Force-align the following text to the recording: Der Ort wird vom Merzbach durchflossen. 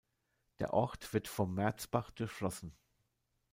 Der 0.57 0.73
Ort 0.73 1.13
wird 1.13 1.27
vom 1.27 1.53
Merzbach 1.53 2.09
durchflossen. 2.09 2.75